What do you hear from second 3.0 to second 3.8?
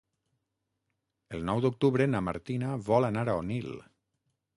anar a Onil.